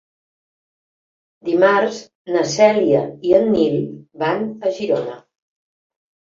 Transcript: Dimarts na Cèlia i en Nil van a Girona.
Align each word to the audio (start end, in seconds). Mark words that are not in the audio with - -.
Dimarts 1.49 1.99
na 2.37 2.43
Cèlia 2.55 3.03
i 3.31 3.37
en 3.43 3.47
Nil 3.53 3.79
van 4.27 4.45
a 4.51 4.77
Girona. 4.83 5.23